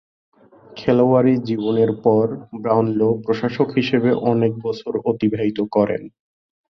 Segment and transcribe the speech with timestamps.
[0.77, 2.25] খেলোয়াড়ী জীবনের পর
[2.55, 6.01] ব্রাউনলো প্রশাসক হিসেবে অনেক বছর অতিবাহিত করেন।